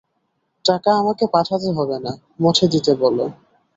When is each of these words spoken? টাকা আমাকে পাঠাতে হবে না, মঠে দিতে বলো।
টাকা 0.65 0.89
আমাকে 0.93 1.25
পাঠাতে 1.33 1.69
হবে 1.77 1.97
না, 2.05 2.11
মঠে 2.41 2.65
দিতে 2.67 2.91
বলো। 2.95 3.25